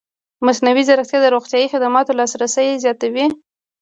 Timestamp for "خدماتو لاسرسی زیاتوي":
1.73-3.25